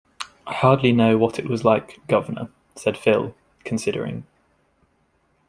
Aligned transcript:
"I 0.47 0.53
hardly 0.55 0.93
know 0.93 1.15
what 1.19 1.37
it 1.37 1.47
was 1.47 1.63
like, 1.63 1.99
guv'nor," 2.07 2.49
said 2.75 2.97
Phil, 2.97 3.35
considering. 3.63 4.25